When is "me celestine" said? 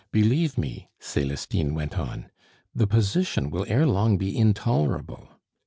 0.57-1.75